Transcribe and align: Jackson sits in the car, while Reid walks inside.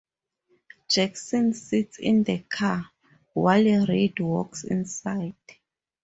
Jackson 0.89 1.53
sits 1.53 1.99
in 1.99 2.23
the 2.23 2.39
car, 2.39 2.89
while 3.33 3.85
Reid 3.85 4.19
walks 4.19 4.63
inside. 4.63 5.35